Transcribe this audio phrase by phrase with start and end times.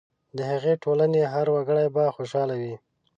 [0.37, 2.75] د هغې ټولنې هر وګړی به خوشاله وي.